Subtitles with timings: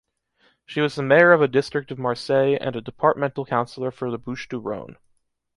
[0.65, 4.17] She was the mayor of a district of Marseille and a departmental counsellor for the
[4.17, 4.95] Bouches-du-Rhône.